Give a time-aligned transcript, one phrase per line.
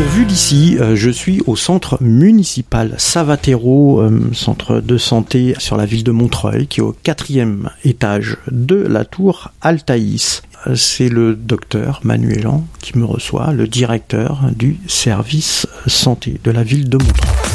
[0.00, 5.84] Vu d'ici, euh, je suis au centre municipal Savatero, euh, centre de santé sur la
[5.84, 10.42] ville de Montreuil, qui est au quatrième étage de la tour Altaïs.
[10.66, 16.62] Euh, C'est le docteur Manuelan qui me reçoit, le directeur du service santé de la
[16.62, 17.49] ville de Montreuil.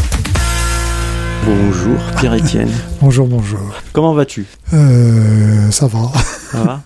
[1.44, 3.60] Bonjour Pierre-Étienne, Bonjour, bonjour.
[3.94, 4.46] comment vas-tu?
[4.74, 6.12] Euh, ça va.
[6.52, 6.82] Ça va?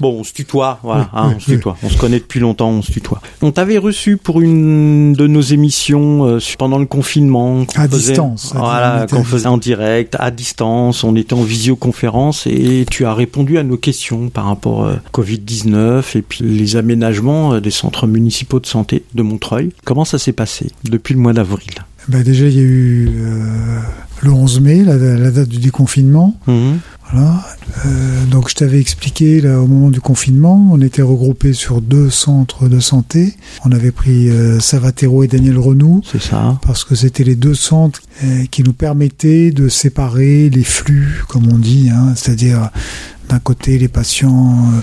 [0.00, 1.76] Bon, on se tutoie, voilà, Oui, hein, oui, on se tutoie.
[1.82, 3.22] On se connaît depuis longtemps, on se tutoie.
[3.40, 7.62] On t'avait reçu pour une de nos émissions euh, pendant le confinement.
[7.76, 8.52] À faisait- distance.
[8.54, 11.02] Voilà, qu'on faisait en direct, à distance.
[11.02, 16.18] On était en visioconférence et tu as répondu à nos questions par rapport à Covid-19
[16.18, 19.70] et puis les aménagements euh, des centres municipaux de santé de Montreuil.
[19.84, 21.70] Comment ça s'est passé depuis le mois d'avril?
[22.08, 23.78] Ben déjà, il y a eu euh,
[24.22, 26.36] le 11 mai, la, la date du déconfinement.
[26.46, 26.78] Mhm.
[27.10, 27.44] Voilà.
[27.86, 32.10] Euh, donc, je t'avais expliqué, là, au moment du confinement, on était regroupés sur deux
[32.10, 33.34] centres de santé.
[33.64, 36.00] On avait pris euh, Savatero et Daniel Renou.
[36.10, 36.58] C'est ça.
[36.62, 41.52] Parce que c'était les deux centres euh, qui nous permettaient de séparer les flux, comme
[41.52, 42.70] on dit, hein, c'est-à-dire
[43.28, 44.80] d'un côté les patients euh,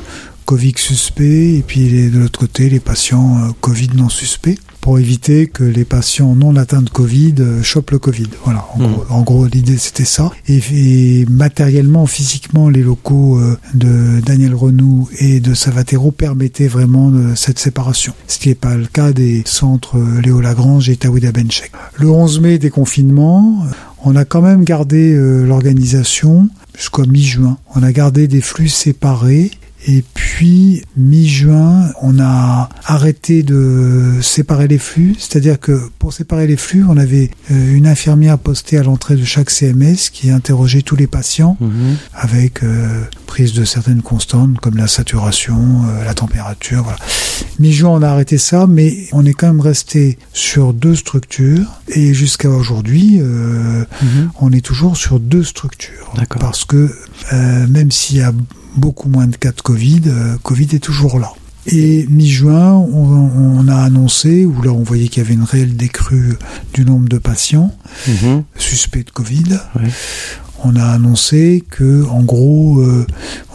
[0.51, 4.99] Covid suspects et puis les- de l'autre côté les patients euh, Covid non suspects pour
[4.99, 8.27] éviter que les patients non atteints de Covid euh, chopent le Covid.
[8.43, 10.31] Voilà, en gros, en gros, l'idée c'était ça.
[10.49, 17.13] Et, et matériellement, physiquement, les locaux euh, de Daniel Renou et de Savatero permettaient vraiment
[17.35, 18.13] cette séparation.
[18.27, 21.71] Ce qui n'est pas le cas des centres Léo Lagrange et Tawida Benchek.
[21.97, 23.63] Le 11 mai, déconfinement,
[24.03, 27.57] on a quand même gardé l'organisation jusqu'à mi-juin.
[27.75, 29.51] On a gardé des flux séparés
[29.87, 35.15] et puis, mi-juin, on a arrêté de séparer les flux.
[35.17, 39.23] C'est-à-dire que pour séparer les flux, on avait euh, une infirmière postée à l'entrée de
[39.25, 41.95] chaque CMS qui interrogeait tous les patients Mhm.
[42.13, 46.83] avec euh, prise de certaines constantes comme la saturation, euh, la température.
[46.83, 46.99] Voilà.
[47.59, 51.65] Mi-juin, on a arrêté ça, mais on est quand même resté sur deux structures.
[51.89, 54.31] Et jusqu'à aujourd'hui, euh, Mhm.
[54.39, 56.13] on est toujours sur deux structures.
[56.39, 56.89] Parce que
[57.69, 58.31] même s'il y a
[58.75, 61.31] beaucoup moins de cas de Covid, euh, Covid est toujours là.
[61.67, 65.75] Et mi-juin, on, on a annoncé, où là on voyait qu'il y avait une réelle
[65.75, 66.33] décrue
[66.73, 67.71] du nombre de patients
[68.07, 68.43] Mhm.
[68.57, 69.59] suspects de Covid.
[70.63, 73.05] On a annoncé que, en gros, euh,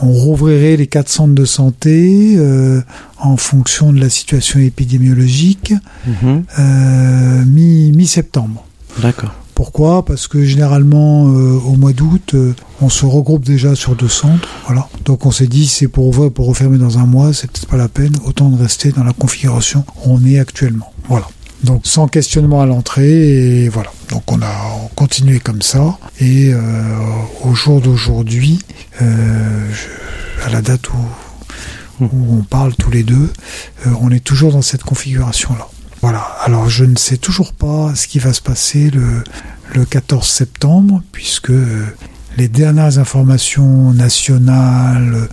[0.02, 2.80] on rouvrirait les quatre centres de santé euh,
[3.18, 5.72] en fonction de la situation épidémiologique
[7.46, 8.64] mi- mi-septembre.
[9.00, 9.34] D'accord.
[9.56, 10.04] Pourquoi?
[10.04, 14.46] Parce que généralement, euh, au mois d'août, euh, on se regroupe déjà sur deux centres.
[14.66, 14.86] Voilà.
[15.06, 17.78] Donc on s'est dit, c'est pour ouvrir, pour refermer dans un mois, c'est peut-être pas
[17.78, 18.12] la peine.
[18.26, 20.92] Autant de rester dans la configuration où on est actuellement.
[21.08, 21.26] Voilà.
[21.64, 23.90] Donc sans questionnement à l'entrée et voilà.
[24.10, 24.54] Donc on a
[24.94, 26.60] continué comme ça et euh,
[27.42, 28.58] au jour d'aujourd'hui,
[29.00, 30.98] à la date où,
[32.02, 33.32] on parle tous les deux,
[34.02, 35.66] on est toujours dans cette configuration là.
[36.08, 36.22] Voilà.
[36.44, 39.24] Alors je ne sais toujours pas ce qui va se passer le,
[39.74, 41.84] le 14 septembre puisque euh,
[42.36, 45.28] les dernières informations nationales,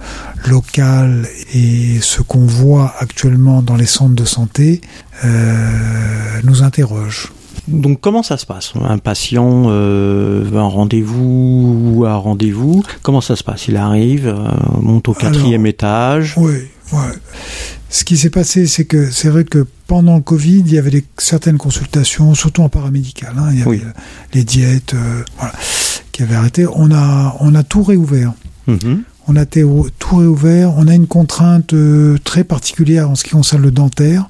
[0.48, 4.82] locales et ce qu'on voit actuellement dans les centres de santé
[5.24, 7.32] euh, nous interrogent.
[7.68, 8.74] Donc comment ça se passe?
[8.84, 12.84] Un patient euh, un rendez-vous ou un rendez-vous?
[13.04, 13.68] Comment ça se passe?
[13.68, 14.48] Il arrive, euh,
[14.82, 16.34] monte au quatrième étage.
[16.36, 16.56] Oui,
[16.94, 17.00] ouais.
[17.94, 20.90] Ce qui s'est passé, c'est que c'est vrai que pendant le Covid, il y avait
[20.90, 23.34] des, certaines consultations, surtout en paramédical.
[23.38, 23.82] hein, il y avait Oui.
[24.34, 25.54] les diètes, euh, voilà,
[26.12, 26.66] qui avaient arrêté.
[26.74, 28.34] On a, on a tout réouvert.
[28.66, 29.04] Mhm.
[29.28, 30.74] On a tout réouvert.
[30.78, 34.28] On a une contrainte euh, très particulière en ce qui concerne le dentaire,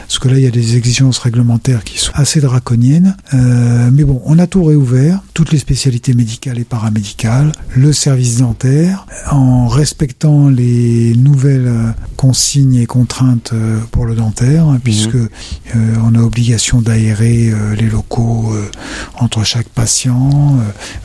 [0.00, 3.16] parce que là, il y a des exigences réglementaires qui sont assez draconiennes.
[3.34, 8.38] Euh, mais bon, on a tout réouvert, toutes les spécialités médicales et paramédicales, le service
[8.38, 13.52] dentaire, en respectant les nouvelles euh, consignes et contraintes
[13.90, 15.28] pour le dentaire, hein, puisque euh,
[16.04, 18.54] on a obligation d'aérer euh, les locaux
[19.18, 20.56] entre chaque patient.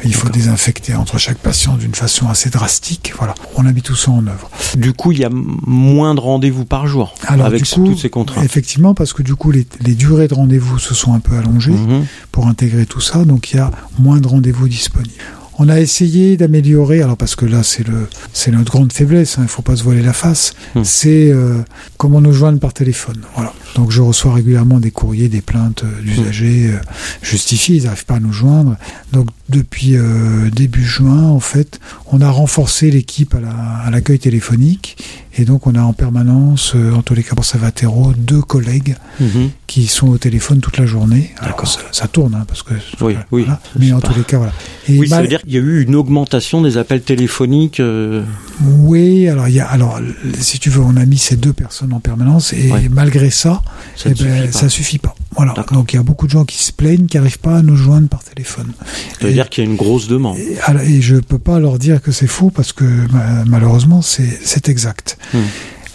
[0.04, 3.14] il faut désinfecter entre chaque patient d'une façon assez drastique.
[3.18, 4.50] Voilà, on a mis tout ça en œuvre.
[4.78, 8.10] Du coup, il y a moins de rendez-vous par jour Alors, avec coup, toutes ces
[8.10, 8.44] contraintes.
[8.44, 11.72] Effectivement, parce que du coup, les, les durées de rendez-vous se sont un peu allongées
[11.72, 12.06] Mhm.
[12.32, 15.14] pour intégrer tout ça, donc il y a moins de rendez-vous disponibles.
[15.60, 19.42] On a essayé d'améliorer, alors parce que là c'est le c'est notre grande faiblesse, hein,
[19.44, 20.84] il faut pas se voiler la face, Hmm.
[20.84, 21.60] c'est euh,
[21.98, 23.18] comment nous joindre par téléphone.
[23.36, 23.54] Voilà.
[23.76, 26.78] Donc je reçois régulièrement des courriers, des plaintes euh, d'usagers euh,
[27.24, 28.76] justifiées, ils n'arrivent pas à nous joindre.
[29.14, 31.80] Donc depuis euh, début juin, en fait,
[32.12, 33.50] on a renforcé l'équipe à la-
[33.86, 34.98] à l'accueil téléphonique
[35.38, 38.96] et donc on a en permanence, euh, en tous les cas pour Savatero, deux collègues
[39.20, 39.50] Mhm.
[39.68, 41.32] qui sont au téléphone toute la journée.
[41.40, 42.74] Alors, ça, ça tourne, hein, parce que.
[43.02, 43.44] Oui, oui.
[43.44, 43.60] voilà.
[43.78, 44.54] Mais en pas- tous les cas, voilà.
[44.90, 47.80] Et Oui, ça veut dire qu'il y a eu une augmentation des appels téléphoniques.
[47.80, 48.24] euh,
[48.64, 50.00] Oui, alors il y a, alors
[50.40, 52.88] si tu veux, on a mis ces deux personnes en permanence et Ouais.
[52.90, 53.62] malgré ça,
[53.96, 54.60] ça eh ne ben, suffit pas.
[54.60, 55.16] ça suffit pas.
[55.38, 55.54] Voilà.
[55.72, 57.76] Donc il y a beaucoup de gens qui se plaignent, qui n'arrivent pas à nous
[57.76, 58.72] joindre par téléphone.
[58.80, 60.38] Ça veut Et- dire qu'il y a une grosse demande.
[60.38, 65.18] Et, je peux pas leur dire que c'est faux parce que ma- malheureusement c'est exact.
[65.34, 65.40] Hmm.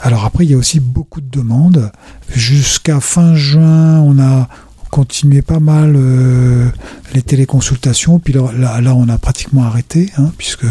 [0.00, 1.90] Alors après il y a aussi beaucoup de demandes.
[2.34, 4.48] Jusqu'à fin juin on a
[4.90, 6.68] continué pas mal euh,
[7.14, 8.18] les téléconsultations.
[8.18, 10.66] Puis là, on a pratiquement arrêté hein, puisque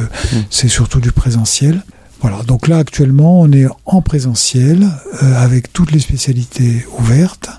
[0.50, 1.84] c'est surtout du présentiel.
[2.22, 4.88] Voilà, donc là actuellement on est en présentiel
[5.24, 7.50] euh, avec toutes les spécialités ouvertes,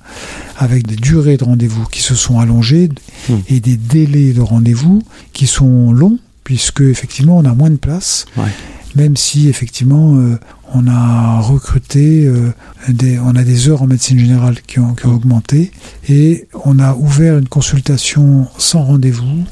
[0.57, 2.89] avec des durées de rendez-vous qui se sont allongées
[3.29, 3.37] Hmm.
[3.49, 5.01] et des délais de rendez-vous
[5.33, 8.49] qui sont longs puisque effectivement on a moins de place, Ouais.
[8.97, 10.39] même si effectivement euh,
[10.75, 12.53] on a recruté, euh,
[12.89, 15.71] des, on a des heures en médecine générale qui ont, qui ont augmenté
[16.09, 19.45] et on a ouvert une consultation sans rendez-vous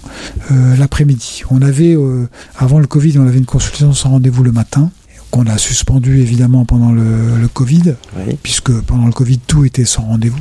[0.51, 1.43] euh, l'après-midi.
[1.51, 2.29] On avait euh,
[2.59, 4.91] avant le Covid, on avait une consultation sans rendez-vous le matin
[5.31, 9.85] qu'on a suspendu évidemment pendant le, le Covid, Oui, puisque pendant le Covid tout était
[9.85, 10.38] sans rendez-vous.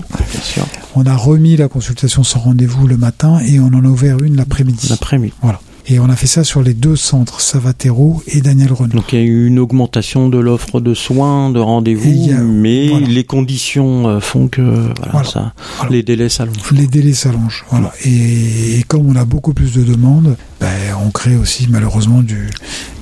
[0.96, 4.36] On a remis la consultation sans rendez-vous le matin et on en a ouvert une
[4.36, 4.88] l'après-midi.
[4.90, 5.34] L'après-midi.
[5.42, 5.62] Voilà.
[5.92, 8.94] Et on a fait ça sur les deux centres, Savatero et Daniel Renaud.
[8.94, 12.90] Donc il y a eu une augmentation de l'offre de soins, de rendez-vous, a- mais
[12.90, 13.08] voilà.
[13.08, 15.28] les conditions euh, font que voilà, Voilà.
[15.30, 15.92] ça, Voilà.
[15.92, 16.72] les délais s'allongent.
[16.74, 17.66] Les délais s'allongent.
[17.72, 17.92] Voilà.
[18.06, 20.68] Et, et comme on a beaucoup plus de demandes, ben,
[21.04, 22.50] on crée aussi malheureusement du,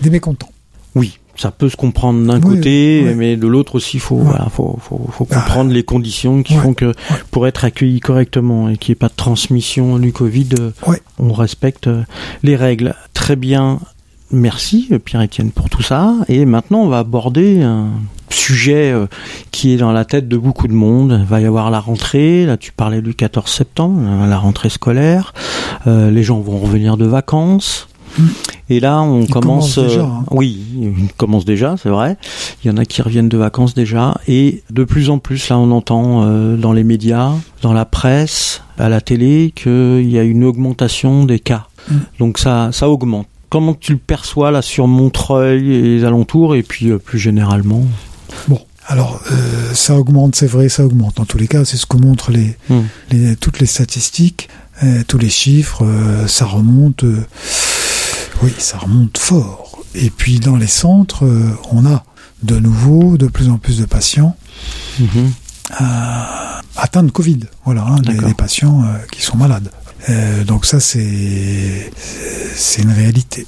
[0.01, 0.49] des mécontents.
[0.95, 3.13] Oui, ça peut se comprendre d'un Oui, côté, oui.
[3.15, 4.23] mais de l'autre aussi, faut, Ouais.
[4.25, 5.35] voilà, faut, faut, faut Ah.
[5.35, 6.61] comprendre les conditions qui Ouais.
[6.61, 6.93] font que
[7.31, 10.71] pour être accueilli correctement et qu'il n'y ait pas de transmission du Covid, euh,
[11.19, 12.03] on respecte euh,
[12.43, 12.95] les règles.
[13.13, 13.79] Très bien.
[14.31, 16.13] Merci Pierre-Étienne pour tout ça.
[16.27, 17.87] Et maintenant, on va aborder un
[18.29, 19.07] sujet euh,
[19.51, 21.17] qui est dans la tête de beaucoup de monde.
[21.21, 22.45] Il va y avoir la rentrée.
[22.45, 25.33] Là, tu parlais du 14 septembre, la rentrée scolaire.
[25.87, 27.87] Euh, les gens vont revenir de vacances.
[28.17, 28.23] Mm.
[28.69, 29.75] Et là, on commence.
[29.75, 30.25] commencent déjà, euh, hein.
[30.31, 32.17] Oui, ils commencent déjà, c'est vrai.
[32.63, 34.15] Il y en a qui reviennent de vacances déjà.
[34.27, 37.31] Et de plus en plus, là, on entend euh, dans les médias,
[37.61, 41.67] dans la presse, à la télé, qu'il y a une augmentation des cas.
[41.89, 41.95] Mm.
[42.19, 43.27] Donc ça, ça augmente.
[43.49, 47.83] Comment tu le perçois là sur Montreuil et les alentours et puis euh, plus généralement?
[48.47, 48.59] Bon.
[48.89, 51.19] Alors, euh, ça augmente, c'est vrai, ça augmente.
[51.19, 52.55] En tous les cas, c'est ce que montrent les,
[53.11, 54.47] les, toutes les statistiques,
[54.81, 57.03] euh, tous les chiffres, euh, ça remonte.
[58.43, 59.83] Oui, ça remonte fort.
[59.95, 62.03] Et puis dans les centres, euh, on a
[62.43, 64.35] de nouveau de plus en plus de patients
[64.99, 65.31] Mhm.
[65.81, 65.83] euh,
[66.75, 67.39] atteints de Covid.
[67.65, 69.71] Voilà, hein, des, patients euh, qui sont malades.
[70.45, 71.91] Donc ça, c'est
[72.55, 73.45] c'est une réalité.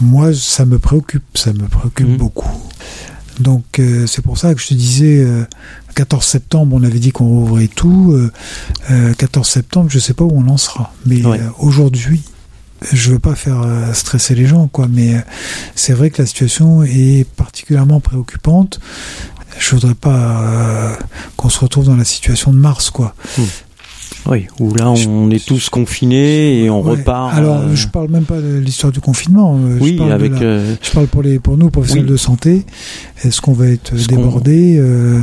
[0.00, 2.16] Moi, ça me préoccupe, ça me préoccupe Mhm.
[2.16, 2.50] beaucoup.
[3.40, 5.44] Donc euh, c'est pour ça que je te disais, euh,
[5.94, 8.12] 14 septembre, on avait dit qu'on rouvrait tout.
[8.12, 8.30] Euh,
[8.90, 10.92] euh, 14 septembre, je sais pas où on en sera.
[11.06, 11.22] Mais
[11.58, 12.22] aujourd'hui,
[12.92, 14.86] je veux pas faire euh, stresser les gens, quoi.
[14.90, 15.18] Mais euh,
[15.74, 18.80] c'est vrai que la situation est particulièrement préoccupante.
[19.58, 20.94] Je voudrais pas euh,
[21.36, 23.14] qu'on se retrouve dans la situation de mars, quoi.
[24.26, 26.92] Oui, où là on est tous confinés et on Ouais.
[26.92, 27.34] repart.
[27.34, 29.58] Alors, euh, je parle même pas de l'histoire du confinement.
[29.78, 30.32] je oui, parle avec.
[30.32, 32.12] la- euh, Je parle pour les pour nous professionnels Oui.
[32.12, 32.64] de santé.
[33.24, 35.20] Est-ce qu'on va être Est-ce débordé euh,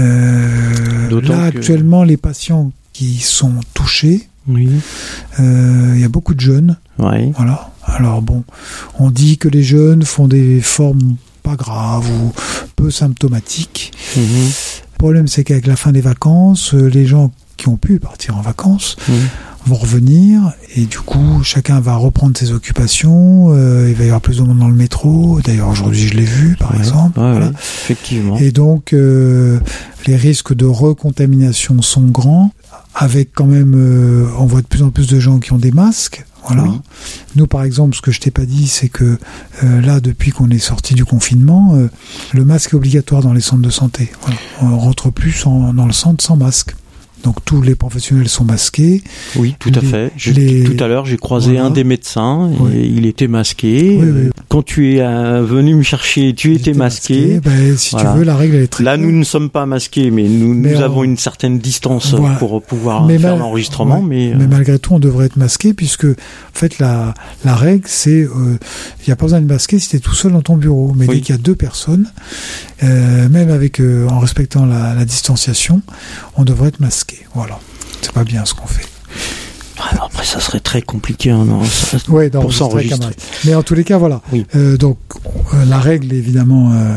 [0.00, 4.68] euh, Là que- actuellement, les patients qui sont touchés, oui,
[5.40, 6.76] euh, il y a beaucoup de jeunes.
[6.98, 7.70] Voilà.
[7.84, 8.44] Alors bon,
[8.98, 12.32] on dit que les jeunes font des formes pas graves ou
[12.76, 13.92] peu symptomatiques.
[14.16, 14.22] Mhm.
[14.22, 18.36] Le problème, c'est qu'avec la fin des vacances, euh, les gens qui ont pu partir
[18.36, 19.14] en vacances Mhm.
[19.66, 24.20] vont revenir et du coup chacun va reprendre ses occupations euh, il va y avoir
[24.20, 27.30] plus de monde dans le métro d'ailleurs aujourd'hui je l'ai vu par Ouais, exemple ouais,
[27.30, 27.46] Voilà.
[27.46, 27.52] ouais,
[27.84, 28.36] effectivement.
[28.38, 29.60] et donc euh,
[30.08, 32.50] les risques de recontamination sont grands
[32.94, 35.72] avec quand même euh, on voit de plus en plus de gens qui ont des
[35.72, 36.80] masques voilà Oui.
[37.36, 39.18] nous par exemple ce que je t'ai pas dit c'est que
[39.64, 41.88] euh, là depuis qu'on est sorti du confinement euh,
[42.34, 44.38] le masque est obligatoire dans les centres de santé voilà.
[44.60, 46.74] on rentre plus en- dans le centre sans masque
[47.24, 49.02] donc tous les professionnels sont masqués
[49.36, 50.12] Oui, tout à les- fait.
[50.32, 51.66] Les- Tout à l'heure, j'ai croisé Voilà.
[51.66, 52.92] un des médecins et Oui.
[52.96, 53.98] il était masqué.
[54.00, 54.30] Oui, Euh, oui.
[54.48, 57.40] Quand tu es euh, venu me chercher, tu étais masqué.
[57.42, 58.12] Ben, si Voilà.
[58.12, 60.52] tu veux, la règle elle est très Là, nous ne sommes pas masqués, mais nous,
[60.54, 62.34] Mais nous on- avons une certaine distance Voilà.
[62.36, 64.00] pour pouvoir Mais faire mal- l'enregistrement.
[64.00, 64.06] ouais.
[64.06, 66.14] Mais, euh, Mais malgré tout, on devrait être masqué puisque, en
[66.54, 67.14] fait, la,
[67.44, 68.28] la règle, c'est, euh,
[69.00, 70.92] il n'y a pas besoin de masquer si tu es tout seul dans ton bureau.
[70.96, 72.10] Mais dès qu'il y a deux personnes,
[72.82, 75.82] euh, même avec, euh, en respectant la, la distanciation,
[76.36, 77.11] on devrait être masqué.
[77.34, 77.58] Voilà.
[78.00, 78.86] C'est pas bien ce qu'on fait.
[79.78, 81.30] ah, après, ça serait très compliqué.
[81.30, 83.14] hein, non, ça- Ouais, Pour s'enregistrer.
[83.44, 84.20] Mais en tous les cas, voilà.
[84.32, 84.46] Oui.
[84.56, 84.98] Euh, donc,
[85.54, 86.96] euh, la règle, évidemment, euh,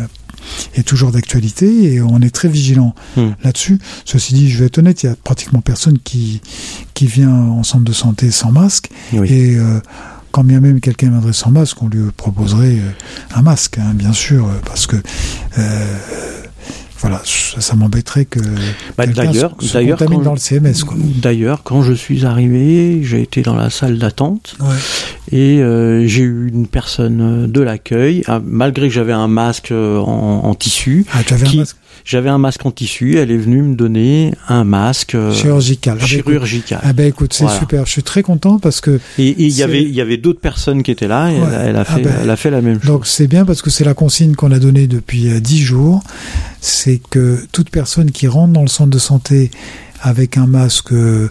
[0.76, 3.32] est toujours d'actualité et on est très vigilant Hmm.
[3.44, 3.80] là-dessus.
[4.06, 6.42] Ceci dit, je vais être honnête, il y a pratiquement personne qui,
[6.94, 8.90] qui vient en centre de santé sans masque.
[9.14, 9.28] Oui.
[9.32, 9.58] Et
[10.32, 12.78] quand bien même quelqu'un viendrait sans masque, on lui proposerait
[13.34, 14.98] un masque, hein, bien sûr, parce que
[15.58, 15.98] euh,
[17.08, 18.40] voilà, ça, m'embêterait que
[18.98, 20.74] Bah, d'ailleurs- d'ailleurs, quand- dans le CMS.
[21.22, 24.76] D'ailleurs, quand je suis arrivé, j'ai été dans la salle d'attente Ouais.
[25.32, 29.72] et euh, j'ai eu une personne euh, de l'accueil, ah, malgré que j'avais un masque
[29.72, 33.18] euh, en, en tissu, Ah, tu avais Qui- un masque j'avais un masque en tissu,
[33.18, 35.98] elle est venue me donner un masque euh, chirurgical.
[36.00, 36.80] Ah, bah, écoute- chirurgical.
[36.84, 37.60] Ah ben écoute, c'est Voilà.
[37.60, 37.86] super.
[37.86, 40.84] Je suis très content parce que Et il y avait, il y avait d'autres personnes
[40.84, 41.48] qui étaient là et Ouais.
[41.54, 42.88] elle, elle a Ah fait, ben, elle a fait la même chose.
[42.92, 46.04] donc c'est bien parce que c'est la consigne qu'on a donnée depuis euh, 10 jours.
[46.62, 49.52] C'est que toute personne qui rentre dans le centre de santé
[50.06, 51.28] avec un masque euh,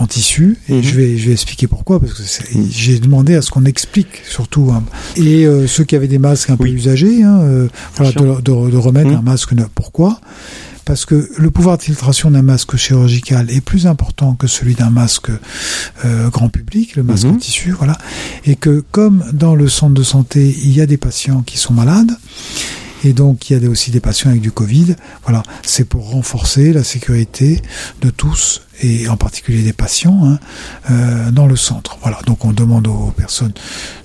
[0.00, 0.82] en tissu, et Mhm.
[0.82, 2.22] je vais je vais expliquer pourquoi parce que
[2.58, 2.66] Mhm.
[2.70, 4.82] j'ai demandé à ce qu'on explique surtout hein.
[5.16, 8.70] et euh, ceux qui avaient des masques un peu usagés, hein, euh, voilà, de, de-
[8.70, 9.16] de remettre Mhm.
[9.18, 9.68] un masque neuf.
[9.74, 10.20] Pourquoi?
[10.84, 14.90] Parce que le pouvoir de filtration d'un masque chirurgical est plus important que celui d'un
[14.90, 15.30] masque
[16.04, 17.96] euh, grand public, le masque en tissu, voilà,
[18.44, 21.74] et que comme dans le centre de santé, il y a des patients qui sont
[21.74, 22.10] malades,
[23.04, 26.72] et donc il y a aussi des patients avec du Covid, voilà, c'est pour renforcer
[26.72, 27.62] la sécurité
[28.02, 30.38] de tous, et en particulier des patients, hein,
[30.90, 31.98] euh, dans le centre.
[32.02, 33.52] Voilà, donc on demande aux personnes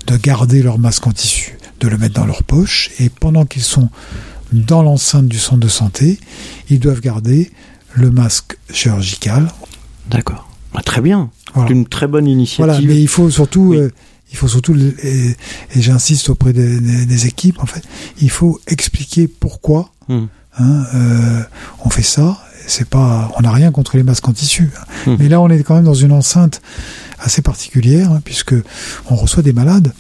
[0.07, 3.63] de garder leur masque en tissu, de le mettre dans leur poche, et pendant qu'ils
[3.63, 3.89] sont
[4.51, 6.19] dans l'enceinte du centre de santé,
[6.69, 7.51] ils doivent garder
[7.93, 9.47] le masque chirurgical.
[10.09, 10.47] D'accord.
[10.73, 11.29] Ah, très bien.
[11.53, 11.69] Voilà.
[11.69, 12.65] C'est une très bonne initiative.
[12.65, 13.77] Voilà, mais il faut surtout, Oui.
[13.77, 13.89] euh,
[14.35, 15.35] il faut surtout, et,
[15.75, 17.83] et j'insiste auprès des, des- des équipes, en fait,
[18.19, 20.25] il faut expliquer pourquoi Hmm.
[20.59, 21.41] hein, euh,
[21.83, 22.37] on fait ça.
[22.67, 25.11] C'est pas, on n'a rien contre les masques en tissu, hein.
[25.11, 25.15] Hmm.
[25.19, 26.61] mais là on est quand même dans une enceinte
[27.19, 28.55] assez particulière hein, puisque
[29.09, 29.93] on reçoit des malades.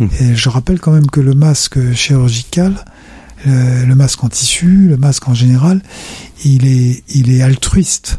[0.00, 0.06] Hmm.
[0.20, 2.84] Et je rappelle quand même que le masque chirurgical,
[3.46, 5.82] le, le masque en tissu, le masque en général,
[6.44, 8.18] il est, il est altruiste.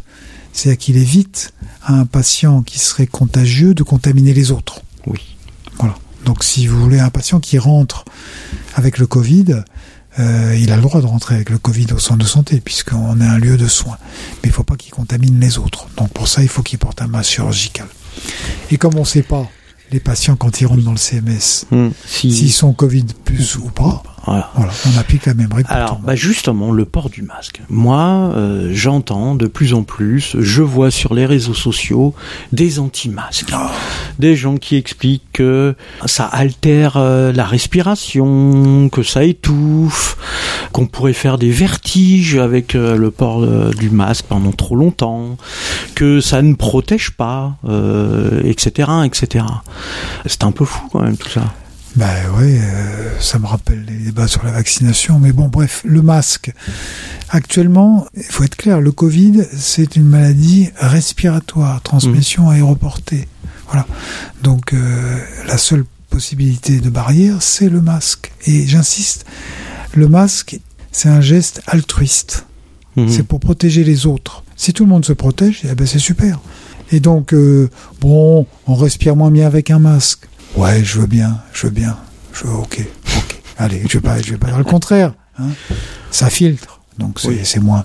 [0.52, 1.52] C'est-à-dire qu'il évite
[1.82, 4.80] à un patient qui serait contagieux de contaminer les autres.
[5.06, 5.18] Oui.
[5.78, 5.94] Voilà.
[6.24, 8.04] Donc si vous voulez un patient qui rentre
[8.74, 9.62] avec le Covid,
[10.18, 13.20] euh, il a le droit de rentrer avec le Covid au centre de santé puisqu'on
[13.20, 13.98] est un lieu de soins.
[14.42, 15.88] Mais il faut pas qu'il contamine les autres.
[15.96, 17.86] Donc pour ça, il faut qu'il porte un masque chirurgical.
[18.70, 19.48] Et comme on ne sait pas
[19.90, 21.88] les patients quand ils rentrent dans le CMS, Hmm.
[22.06, 24.50] Si- s'ils sont Covid plus ou pas, voilà.
[24.54, 25.68] voilà, on applique la même règle.
[25.70, 27.60] Alors, bah justement, le port du masque.
[27.68, 32.14] Moi, euh, j'entends de plus en plus, je vois sur les réseaux sociaux
[32.52, 33.70] des anti-masques, Ah.
[34.18, 35.74] des gens qui expliquent que
[36.06, 40.16] ça altère euh, la respiration, que ça étouffe,
[40.72, 45.36] qu'on pourrait faire des vertiges avec euh, le port euh, du masque pendant trop longtemps,
[45.94, 49.44] que ça ne protège pas, euh, etc., etc.
[50.26, 51.42] C'est un peu fou quand même tout ça.
[51.96, 55.20] Bah ouais, euh, ça me rappelle les débats sur la vaccination.
[55.20, 56.52] Mais bon, bref, le masque.
[57.28, 63.28] Actuellement, il faut être clair, le Covid, c'est une maladie respiratoire, transmission aéroportée.
[63.68, 63.86] Voilà.
[64.42, 68.32] Donc, euh, la seule possibilité de barrière, c'est le masque.
[68.46, 69.24] Et j'insiste,
[69.94, 70.58] le masque,
[70.90, 72.46] c'est un geste altruiste.
[72.96, 73.08] Mhm.
[73.08, 74.44] C'est pour protéger les autres.
[74.56, 76.40] Si tout le monde se protège, eh ben c'est super.
[76.92, 77.68] Et donc, euh,
[78.00, 80.28] bon, on respire moins bien avec un masque.
[80.56, 81.96] Ouais, je veux bien, je veux bien.
[82.32, 82.80] Je veux, ok,
[83.16, 83.40] ok.
[83.58, 85.14] Allez, je vais pas, je vais pas dire le contraire.
[85.38, 85.48] hein.
[86.10, 87.40] Ça filtre, donc c'est Oui.
[87.44, 87.84] c'est moins.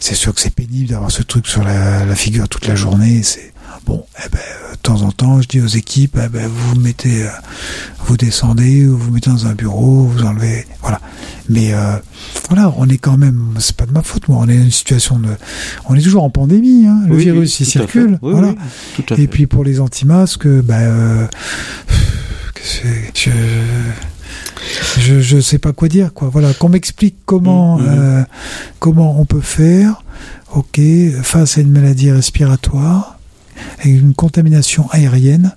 [0.00, 3.22] C'est sûr que c'est pénible d'avoir ce truc sur la, la figure toute la journée.
[3.22, 3.52] C'est
[3.84, 4.04] bon.
[4.24, 6.80] Eh ben, euh, de temps en temps, je dis aux équipes, eh ben, vous vous
[6.80, 7.30] mettez, euh,
[8.06, 11.00] vous descendez, ou vous vous mettez dans un bureau, vous enlevez, voilà.
[11.48, 11.96] Mais euh,
[12.48, 14.70] voilà, on est quand même, c'est pas de ma faute, moi, on est dans une
[14.70, 15.28] situation de,
[15.88, 18.48] on est toujours en pandémie, hein, le Oui, virus oui, il circule, Oui, voilà.
[18.48, 18.54] oui,
[19.04, 21.26] tout à Et puis pour les anti-masques, bah, euh,
[23.14, 23.30] je,
[25.00, 26.28] je, je sais pas quoi dire, quoi.
[26.32, 27.86] Voilà, qu'on m'explique comment, Mhm.
[27.88, 28.22] euh,
[28.78, 30.02] comment on peut faire,
[30.54, 30.80] ok,
[31.22, 33.18] face à une maladie respiratoire,
[33.80, 35.54] avec une contamination aérienne,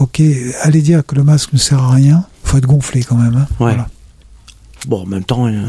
[0.00, 0.20] ok,
[0.62, 3.34] aller dire que le masque ne sert à rien, faut être gonflé quand même.
[3.36, 3.46] hein.
[3.60, 3.72] Ouais.
[3.72, 3.88] Voilà.
[4.86, 5.62] Bon, en même temps, il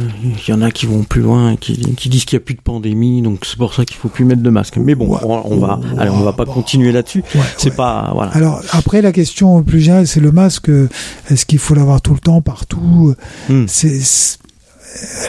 [0.47, 2.61] y en a qui vont plus loin, qui, qui disent qu'il n'y a plus de
[2.61, 4.77] pandémie, donc c'est pour ça qu'il faut plus mettre de masque.
[4.77, 5.19] Mais bon, Ouais.
[5.23, 5.99] on, on va, Ouais.
[5.99, 6.53] allez, on va pas Bon.
[6.53, 7.23] continuer là-dessus.
[7.33, 8.31] Ouais, C'est pas, voilà.
[8.33, 10.69] Alors après la question plus générale, c'est le masque.
[10.69, 10.89] euh,
[11.29, 13.15] Est-ce qu'il faut l'avoir tout le temps, partout?
[13.49, 13.65] Hmm.
[13.67, 13.99] c'est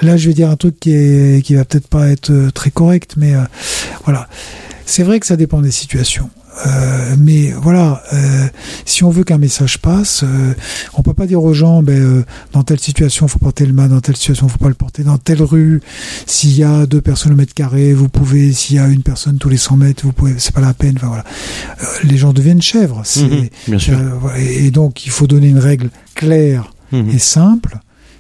[0.03, 2.71] là je vais dire un truc qui est qui va peut-être pas être euh, très
[2.71, 3.41] correct mais euh,
[4.05, 4.29] voilà
[4.85, 6.31] c'est vrai que ça dépend des situations
[6.65, 8.47] Euh, mais voilà euh,
[8.87, 10.55] si on veut qu'un message passe euh,
[10.95, 13.91] on peut pas dire aux gens ben euh, dans telle situation faut porter le masque
[13.91, 15.83] dans telle situation faut pas le porter dans telle rue
[16.25, 19.37] s'il y a deux personnes au mètre carré vous pouvez s'il y a une personne
[19.37, 21.25] tous les 100 mètres vous pouvez c'est pas la peine enfin voilà
[22.05, 23.99] les gens deviennent chèvres Mhm, bien sûr.
[24.39, 27.11] et donc il faut donner une règle claire Mhm.
[27.11, 27.79] et simple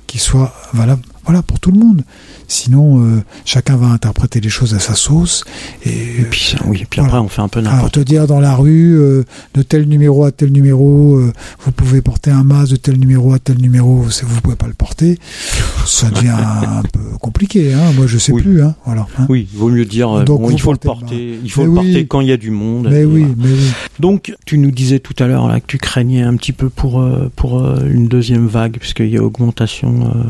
[0.09, 1.02] qui soit valable.
[1.26, 2.02] Voilà, pour tout le monde.
[2.49, 5.45] Sinon, euh, chacun va interpréter les choses à sa sauce.
[5.85, 8.26] Et, Et puis, oui, et puis après, on fait un peu alors n'importe te dire
[8.28, 11.33] dans la rue, euh, de tel numéro à tel numéro, euh,
[11.64, 14.75] vous pouvez porter un masque de tel numéro à tel numéro, vous pouvez pas le
[14.75, 15.18] porter,
[15.85, 17.73] ça devient un peu compliqué.
[17.75, 17.92] Hein.
[17.97, 18.42] Moi, je sais Oui.
[18.42, 18.62] plus.
[18.62, 18.75] Hein.
[18.85, 19.06] Voilà.
[19.18, 19.26] hein.
[19.28, 21.71] Oui, il vaut mieux dire, euh, Donc, bon, il faut le porter, il faut le
[21.71, 21.75] oui.
[21.75, 22.88] porter quand il y a du monde.
[22.90, 23.35] Mais oui, voilà.
[23.38, 23.71] mais oui.
[23.99, 27.00] Donc, tu nous disais tout à l'heure là que tu craignais un petit peu pour
[27.00, 30.23] euh, pour euh, une deuxième vague, puisqu'il y a augmentation, euh,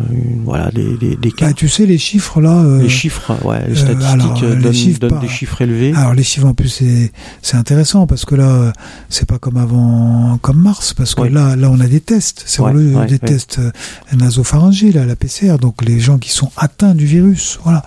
[0.44, 1.46] voilà, des, des, des cas.
[1.48, 2.52] Bah, tu sais, les chiffres là.
[2.62, 5.28] euh, les chiffres, ouais, les euh, statistiques alors, euh, les donnent, chiffres donnent par- des
[5.28, 5.92] chiffres élevés.
[5.94, 6.82] Alors les chiffres en plus
[7.42, 8.72] c'est intéressant parce que là euh,
[9.08, 12.62] c'est pas comme avant comme mars parce que là là on a des tests c'est
[12.62, 13.70] Ouais, le- ouais, des tests euh,
[14.16, 17.84] nasopharyngiens là la PCR donc les gens qui sont atteints du virus voilà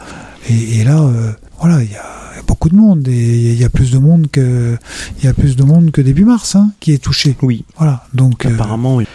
[0.49, 3.69] et, et là euh, voilà il y a beaucoup de monde et il y a
[3.69, 4.77] plus de monde que
[5.19, 8.05] il y a plus de monde que début mars hein, qui est touché Oui, voilà
[8.13, 9.05] donc euh, apparemment, oui.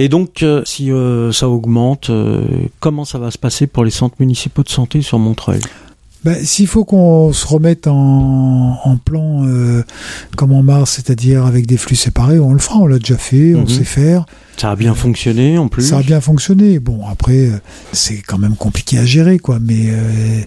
[0.00, 2.42] Et donc, euh, si euh, ça augmente, euh,
[2.80, 5.60] comment ça va se passer pour les centres municipaux de santé sur Montreuil?
[6.24, 9.82] Ben, S'il faut qu'on se remette en, en plan euh,
[10.36, 13.54] comme en mars, c'est-à-dire avec des flux séparés, on le fera, on l'a déjà fait,
[13.56, 13.68] on Mhm.
[13.68, 14.24] sait faire,
[14.56, 15.82] Ça a bien fonctionné en plus.
[15.84, 16.78] ça a bien fonctionné.
[16.80, 17.50] Bon, après,
[17.92, 20.40] c'est quand même compliqué à gérer, quoi, mais euh,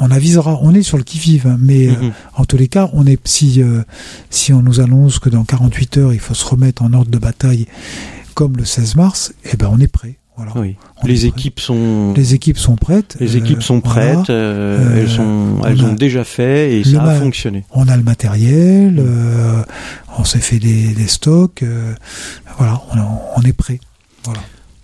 [0.00, 2.12] on avisera, on est sur le qui-vive, hein, mais euh, Mhm.
[2.36, 3.82] en tous les cas, on est, si, euh,
[4.30, 7.18] si on nous annonce que dans 48 heures, il faut se remettre en ordre de
[7.18, 7.66] bataille
[8.34, 10.18] comme le 16 mars, eh ben on est prêt.
[10.36, 10.52] Voilà.
[10.56, 10.76] Oui.
[11.02, 11.26] On Les prêt.
[11.28, 13.16] équipes sont Les équipes sont prêtes.
[13.20, 14.14] les euh, équipes sont voilà.
[14.14, 15.22] prêtes, euh, Euh, elles sont
[15.60, 17.64] on elles a- ont déjà fait et le ça a fonctionné.
[17.70, 19.62] On a le matériel, euh,
[20.18, 21.92] on s'est fait des, des stocks, euh,
[22.56, 22.98] voilà, on,
[23.36, 23.78] on est prêt.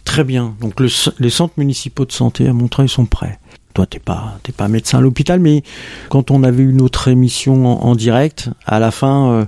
[0.04, 0.54] Très bien.
[0.60, 0.88] Donc le
[1.18, 3.38] les centres municipaux de santé à Montreuil sont prêts.
[3.78, 5.62] Toi, t'es pas, t'es pas médecin à l'hôpital, mais
[6.08, 9.44] quand on avait une autre émission en, en direct, à la fin, euh,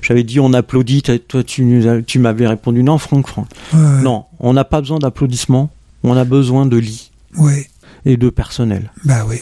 [0.00, 1.02] j'avais dit on applaudit.
[1.02, 1.64] Toi, tu,
[2.20, 3.48] m'avais répondu non, Franck, Franck.
[3.72, 5.70] Non, on n'a pas besoin d'applaudissements.
[6.04, 7.10] On a besoin de lits
[8.04, 8.92] et de personnel.
[9.04, 9.38] bah oui.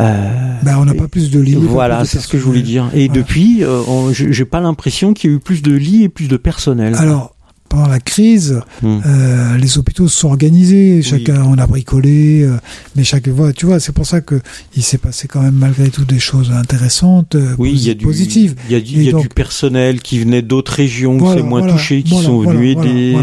[0.00, 1.54] Euh, Bah on n'a pas plus de lits.
[1.56, 2.88] voilà, c'est ce que je voulais dire.
[2.94, 3.20] Et Voilà.
[3.20, 6.38] depuis, euh, j'ai pas l'impression qu'il y a eu plus de lits et plus de
[6.38, 6.94] personnel.
[6.94, 7.34] Alors,
[7.72, 8.98] pendant la crise, Hmm.
[9.06, 12.56] euh, les hôpitaux se sont organisés, chacun on a bricolé, euh,
[12.96, 14.40] mais chaque fois, tu vois, c'est pour ça que
[14.76, 17.94] il s'est passé quand même malgré tout des choses intéressantes, euh, Oui, il y a
[17.94, 18.54] du, positives.
[18.68, 21.16] il y a, du, Et il y a donc- du personnel qui venait d'autres régions,
[21.16, 23.16] Voilà, qui c'est moins voilà, touché, qui voilà, sont venus aider.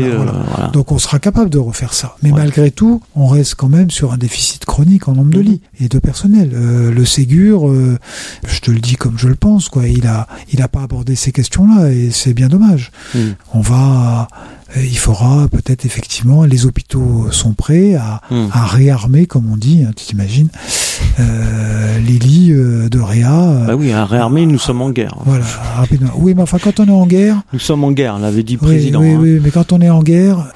[0.73, 2.15] Donc on sera capable de refaire ça.
[2.23, 2.39] Mais Ouais.
[2.39, 5.45] malgré tout, on reste quand même sur un déficit chronique en nombre de Mhm.
[5.45, 6.49] lits et de personnel.
[6.51, 7.71] Le Ségur,
[8.47, 9.87] je te le dis comme je le pense, quoi.
[9.87, 12.91] Il a, il a pas abordé ces questions-là et c'est bien dommage.
[13.13, 13.19] Mm.
[13.53, 14.27] On va,
[14.77, 18.47] il faudra peut-être effectivement, les hôpitaux sont prêts à, Mm.
[18.51, 20.49] à réarmer, comme on dit, hein, tu t'imagines,
[21.19, 23.31] euh, les lits euh, de réa.
[23.33, 25.15] euh, Bah oui, à réarmer, nous sommes en guerre.
[25.25, 26.11] Voilà, rapidement.
[26.15, 28.67] Oui, mais enfin, quand on est en guerre, Nous sommes en guerre, l'avait dit le
[28.67, 29.01] oui, président.
[29.01, 29.19] oui, hein.
[29.21, 30.47] oui, mais quand on est en guerre,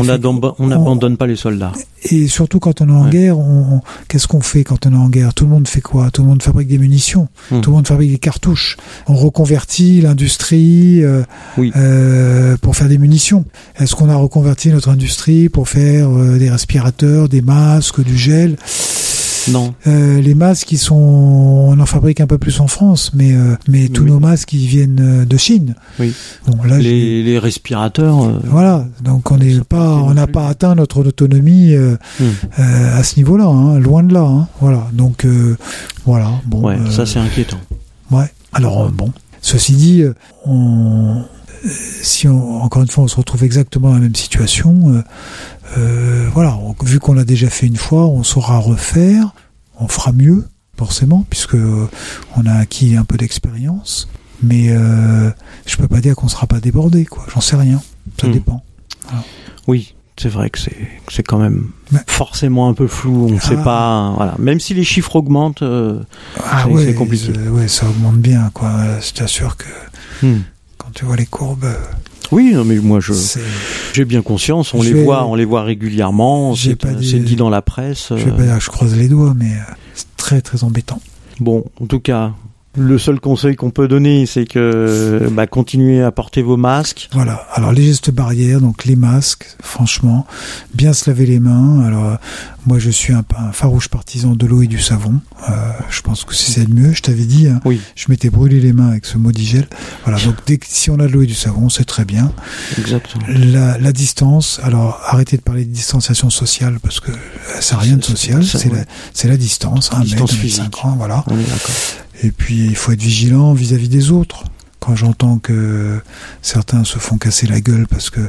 [0.00, 1.72] On n'abandonne on on- n'abandonne pas les soldats.
[2.04, 3.10] et surtout quand on est en Ouais.
[3.10, 5.34] guerre, on, on- qu'est-ce qu'on fait quand on est en guerre?
[5.34, 6.10] Tout le monde fait quoi?
[6.10, 7.60] Tout le monde fabrique des munitions, Hmm.
[7.60, 8.76] tout le monde fabrique des cartouches.
[9.06, 11.22] On reconvertit l'industrie euh,
[11.56, 11.72] Oui.
[11.76, 13.44] euh, pour faire des munitions.
[13.78, 18.56] Est-ce qu'on a reconverti notre industrie pour faire euh, des respirateurs, des masques, du gel?
[19.52, 19.74] Non.
[19.86, 23.56] Euh, Les masques, ils sont, on en fabrique un peu plus en France, mais euh,
[23.68, 24.10] mais tous Oui.
[24.10, 25.74] nos masques, ils viennent euh, de Chine.
[25.98, 26.12] Oui.
[26.46, 28.22] Bon, là, Les, les respirateurs.
[28.24, 32.28] euh, voilà, donc on n'est pas, on n'a pas atteint notre autonomie hmm.
[32.58, 34.22] à ce niveau-là, hein, loin de là.
[34.22, 35.26] Hein, voilà, donc
[36.04, 36.30] voilà.
[36.46, 37.58] Bon, Ouais, ça c'est inquiétant.
[38.10, 38.26] ouais.
[38.52, 40.04] Alors bon, ceci dit,
[40.46, 41.22] on,
[41.64, 45.02] si on, encore une fois on se retrouve exactement dans la même situation, euh,
[45.76, 49.34] euh, voilà, on- vu qu'on l'a déjà fait une fois, on saura refaire,
[49.78, 51.88] on fera mieux forcément puisque euh,
[52.36, 54.08] on a acquis un peu d'expérience.
[54.40, 55.30] Mais euh,
[55.66, 57.26] je peux pas dire qu'on sera pas débordé, quoi.
[57.34, 57.82] J'en sais rien.
[58.20, 58.32] Ça Hmm.
[58.32, 58.62] dépend.
[59.66, 60.76] Oui, c'est vrai que c'est
[61.10, 61.70] c'est quand même
[62.06, 63.26] forcément un peu flou.
[63.30, 63.64] On ne sait Ah.
[63.64, 64.12] pas.
[64.16, 64.34] Voilà.
[64.38, 65.62] Même si les chiffres augmentent.
[65.62, 66.00] euh,
[66.38, 67.32] Ah C'est- ouais, c'est compliqué.
[67.36, 68.72] euh, ouais, ça augmente bien, quoi.
[69.00, 69.66] Je t'assure que
[70.24, 70.42] hmm.
[70.98, 71.72] Tu vois les courbes,
[72.32, 73.12] Oui, non, mais moi je
[73.92, 74.74] j'ai bien conscience.
[74.74, 76.56] On les voit, on les voit régulièrement.
[76.56, 78.08] C'est pas dit- dans la presse.
[78.10, 81.00] Je vais euh, pas dire je croise les doigts, mais euh, c'est très très embêtant.
[81.38, 82.32] Bon, en tout cas,
[82.78, 87.08] le seul conseil qu'on peut donner, c'est que bah, continuez à porter vos masques.
[87.12, 87.46] Voilà.
[87.54, 90.26] Alors les gestes barrières, donc les masques, franchement,
[90.74, 91.80] bien se laver les mains.
[91.84, 92.14] Alors euh,
[92.66, 95.20] moi je suis un, un farouche partisan de l'eau et du savon.
[95.48, 95.52] Euh,
[95.90, 96.92] je pense que c'est le mieux.
[96.92, 99.56] Je t'avais dit, hein, Oui, je m'étais brûlé les mains avec ce maudit
[100.04, 100.18] Voilà.
[100.24, 102.32] Donc dès que si on a de l'eau et du savon, c'est très bien.
[102.78, 103.24] exactement.
[103.28, 107.14] La, la distance, alors arrêtez de parler de distanciation sociale parce que euh,
[107.60, 111.24] ça n'a rien de social, c'est- la, distance, un mètre, un mètre cinquante, voilà.
[111.26, 111.74] D'accord.
[112.22, 114.44] Et puis il faut être vigilant vis-à-vis des autres.
[114.80, 115.98] quand j'entends que
[116.40, 118.20] certains se font casser la gueule parce que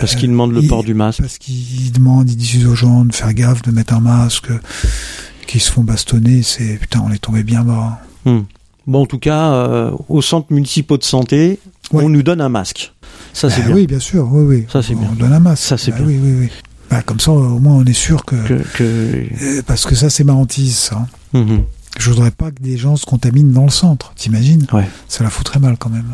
[0.00, 1.20] Parce qu'ils demandent le il- port du masque.
[1.20, 4.48] parce qu'ils demandent, ils disent aux gens de faire gaffe, de mettre un masque,
[5.46, 8.00] qu'ils se font bastonner, c'est putain, on est tombé bien bas.
[8.24, 8.40] Hmm.
[8.86, 11.58] Bon, en tout cas, euh, au centre municipaux de santé,
[11.92, 12.02] Ouais.
[12.04, 12.92] on nous donne un masque.
[13.34, 13.74] Ça, c'est Ah bien.
[13.76, 14.66] Oui, bien sûr, oui, oui.
[14.72, 15.12] Ça, c'est on bien.
[15.12, 15.62] donne un masque.
[15.62, 16.06] Ça, c'est Bah bien.
[16.06, 16.48] Oui, oui, oui.
[16.90, 18.82] Bah, comme ça, au moins, on est sûr que, Que, que...
[18.82, 21.06] Euh, parce que ça, c'est ma hantise, ça.
[21.34, 21.64] Mhm.
[21.98, 24.66] Je voudrais pas que des gens se contaminent dans le centre, t'imagines?
[24.72, 24.88] Ouais.
[25.08, 26.06] Ça la foutrait mal quand même.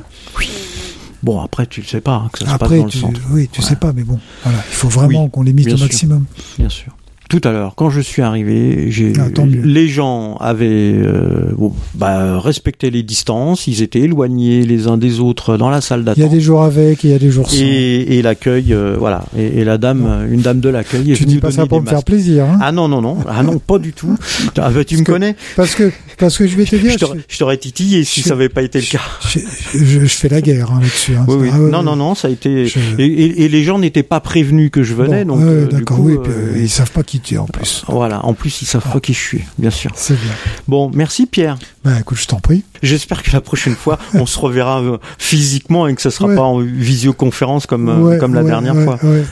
[1.23, 3.20] Bon, après, tu ne sais pas hein, que ça se passe Après, le tu, centre,
[3.31, 3.66] oui, tu Ouais.
[3.66, 6.25] sais pas, mais bon, voilà, il faut vraiment Oui, qu'on limite au maximum.
[6.59, 6.94] bien sûr.
[7.30, 12.38] Tout à l'heure, quand je suis arrivé, j'ai Ah, les gens avaient euh, bon, bah,
[12.38, 16.10] respecté les distances, ils étaient éloignés les uns des autres dans la salle Il y
[16.10, 16.30] a d'attente.
[16.32, 17.56] des jours avec et il y a des jours sans.
[17.56, 19.24] Et, et l'accueil, euh, voilà.
[19.38, 21.80] Et, et la dame, une dame de l'accueil, est tu venue dis pas ça pour
[21.80, 24.16] me faire plaisir, hein Ah non non non, ah non pas du tout.
[24.58, 25.34] Ah, bah, tu me que- connais.
[25.56, 26.96] Parce que, parce que je vais te dire,
[27.29, 29.00] Je t'aurais- titillé si je- ça n'avait pas été le cas.
[29.29, 29.38] je,
[29.74, 31.14] je- je fais la guerre hein, là-dessus.
[31.16, 31.24] hein.
[31.29, 31.50] Oui, oui.
[31.53, 32.66] Ah, ouais, non, non, non, ça a été.
[32.98, 36.00] Et, et- et les gens n'étaient pas prévenus que je venais, Bon, donc euh, d'accord,
[36.00, 37.85] oui, puis, euh, euh, ils savent pas qui tu es en plus.
[37.88, 38.24] voilà.
[38.24, 39.90] En plus, ils savent pas qui je suis, bien sûr.
[39.94, 40.33] C'est bien.
[40.68, 41.59] Bon, merci Pierre.
[41.85, 42.64] Bah écoute, je t'en prie.
[42.83, 46.35] J'espère que la prochaine fois, on se reverra euh, physiquement et que ce sera Ouais.
[46.35, 48.98] pas en visioconférence comme euh, Ouais, comme la ouais, dernière fois.
[49.05, 49.22] euh,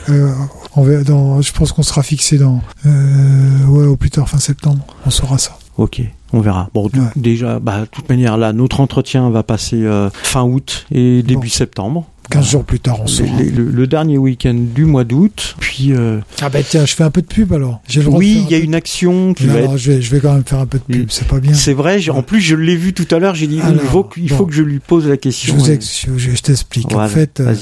[0.75, 4.85] on dans, je pense qu'on sera fixé dans, euh, ouais, au plus tard fin septembre.
[5.05, 5.57] On saura ça.
[5.77, 6.01] Ok,
[6.33, 6.69] on verra.
[6.73, 6.91] Bon, Ouais.
[7.15, 11.47] déjà, bah, de toute manière, là, notre entretien va passer euh, fin août et début
[11.47, 11.53] Bon.
[11.53, 12.07] septembre.
[12.29, 13.41] 15 jours plus tard, on Le, saura.
[13.41, 15.55] le- le dernier week-end du mois d'août.
[15.59, 17.81] Puis, euh, Ah bah tiens, je fais un peu de pub alors.
[17.93, 20.09] Le droit oui, il y a une action qui Non, va non, je vais, je
[20.09, 21.03] vais quand même faire un peu de pub.
[21.03, 21.09] Mm.
[21.09, 21.53] C'est pas bien.
[21.53, 24.21] C'est vrai, en plus, je l'ai vu tout à l'heure, j'ai dit, il, faut, que-
[24.21, 24.37] il bon.
[24.37, 25.55] faut que je lui pose la Je question.
[25.55, 26.87] vous euh, ex- je, je t'explique.
[26.91, 27.53] voilà, En fait, euh,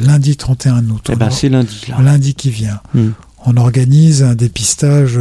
[0.00, 1.96] lundi 31 août, Eh ben, c'est lundi, là.
[2.00, 3.08] lundi qui vient, Mm.
[3.44, 5.18] on organise un dépistage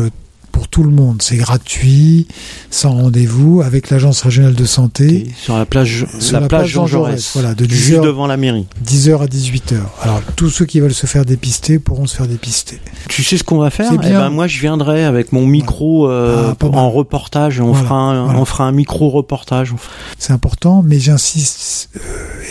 [0.55, 1.21] pour tout le monde.
[1.21, 2.27] C'est gratuit,
[2.71, 7.31] sans rendez-vous, avec l'agence régionale de santé, Sur la plage, Sur la plage Jean Jaurès.
[7.33, 8.03] Voilà, de 10 juste heures.
[8.05, 8.65] devant la mairie.
[8.85, 9.75] 10h à 18h.
[10.01, 12.79] Alors, tous ceux qui veulent se faire dépister pourront se faire dépister.
[13.09, 16.53] Tu sais ce qu'on va faire Eh ben moi je viendrai avec mon micro euh,
[16.61, 17.59] Ah, en reportage.
[17.59, 18.39] On Voilà, fera un, voilà.
[18.39, 19.73] on fera un micro reportage.
[20.17, 21.99] C'est important, mais j'insiste, euh,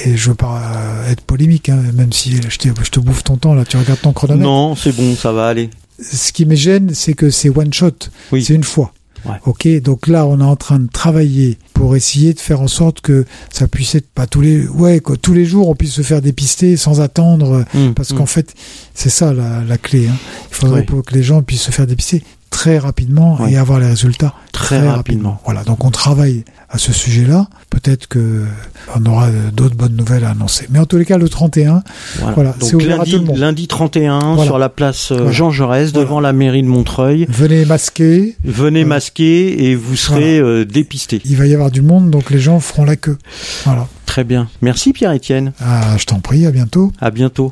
[0.04, 3.24] et je veux pas euh, être polémique, hein, même si je te, je te bouffe
[3.24, 4.44] ton temps, là, tu regardes ton chronomètre.
[4.46, 5.70] Non, c'est bon, ça va aller.
[6.00, 7.92] Ce qui me gêne, c'est que c'est one shot.
[8.33, 8.42] Oui.
[8.44, 8.92] C'est une fois.
[9.24, 9.37] Ouais.
[9.46, 13.00] Ok, donc là, on est en train de travailler pour essayer de faire en sorte
[13.00, 16.02] que ça puisse être pas tous les, ouais, quoi, tous les jours, on puisse se
[16.02, 18.18] faire dépister sans attendre, Hum, parce hum.
[18.18, 18.52] qu'en fait,
[18.94, 20.09] c'est ça la, la clé.
[20.09, 20.16] Hein.
[20.50, 22.22] Il faudrait pour que les gens puissent se faire dépister
[22.54, 25.40] très rapidement et avoir les résultats très, rapidement.
[25.44, 27.48] Voilà, donc on travaille à ce sujet-là.
[27.68, 28.44] Peut-être que
[28.94, 30.68] on aura d'autres bonnes nouvelles à annoncer.
[30.70, 31.82] Mais en tous les cas, le 31,
[32.36, 32.54] Voilà.
[32.60, 33.38] C'est ouvert à lundi, tout le monde.
[33.38, 34.44] lundi 31 Voilà.
[34.44, 35.32] sur la place euh, Voilà.
[35.32, 37.26] Jean Jaurès devant la mairie de Montreuil.
[37.28, 38.36] venez masquer.
[38.44, 41.20] Venez masquer et vous serez euh, dépistés.
[41.24, 43.18] Il va y avoir du monde, donc les gens feront la queue.
[43.64, 43.88] Voilà.
[44.06, 44.48] Très bien.
[44.62, 45.52] Merci Pierre-Étienne.
[45.60, 46.92] Ah, je t'en prie, à bientôt.
[47.00, 47.50] À bientôt.